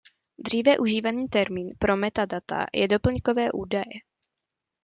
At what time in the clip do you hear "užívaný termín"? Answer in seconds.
0.77-1.75